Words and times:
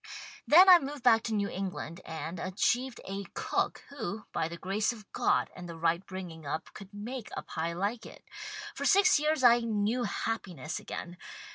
Then 0.47 0.67
I 0.67 0.79
moved 0.79 1.03
back 1.03 1.21
to 1.25 1.33
New 1.35 1.47
England 1.47 2.01
and, 2.05 2.39
achieved 2.39 2.99
a 3.05 3.23
cook 3.35 3.83
who, 3.89 4.25
by 4.33 4.47
the 4.47 4.57
grace 4.57 4.91
of 4.91 5.05
God 5.11 5.51
and 5.55 5.69
the 5.69 5.77
right 5.77 6.03
bringing 6.03 6.43
up 6.43 6.73
could 6.73 6.91
make 6.91 7.29
a 7.37 7.43
pie 7.43 7.73
like 7.73 8.07
it. 8.07 8.23
For 8.73 8.83
six 8.83 9.19
years 9.19 9.43
I 9.43 9.59
knew 9.59 10.01
happi 10.05 10.55
ness 10.55 10.79
again. 10.79 11.17